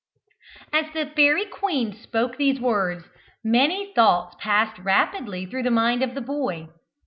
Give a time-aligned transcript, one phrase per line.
[0.73, 3.05] As the fairy queen spoke these words,
[3.43, 6.69] many thoughts passed rapidly through the mind of the boy.